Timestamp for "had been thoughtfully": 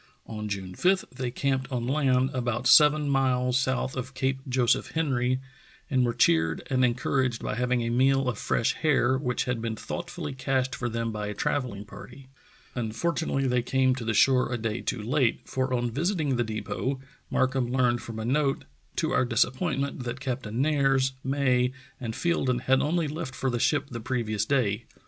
9.43-10.33